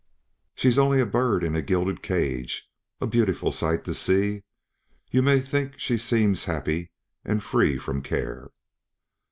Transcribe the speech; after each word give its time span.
"She's 0.55 0.79
o 0.79 0.83
only 0.83 0.99
a 0.99 1.05
bird 1.05 1.43
in 1.43 1.55
a 1.55 1.61
gil 1.61 1.85
ded 1.85 2.01
cage, 2.01 2.67
A 2.99 3.05
beautiful 3.05 3.51
sight 3.51 3.83
to 3.83 3.93
see 3.93 4.27
e 4.27 4.35
e; 4.37 4.41
You 5.11 5.21
may 5.21 5.39
think 5.39 5.77
she 5.77 5.99
seems 5.99 6.45
ha 6.45 6.53
a 6.57 6.61
aappy 6.61 6.89
and 7.23 7.43
free 7.43 7.77
from 7.77 8.01
ca 8.01 8.15
a 8.17 8.31
re.." 8.45 8.49